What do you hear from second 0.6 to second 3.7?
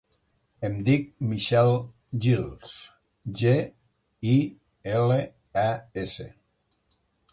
Em dic Michelle Giles: ge,